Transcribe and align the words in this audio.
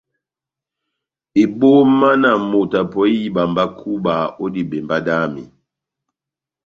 Ebóma 1.43 2.09
na 2.21 2.31
moto 2.51 2.75
apɔhi 2.81 3.13
ihíba 3.17 3.41
mba 3.51 3.63
kúba 3.79 4.13
ó 4.43 4.45
dibembá 4.53 4.97
dami! 5.07 5.43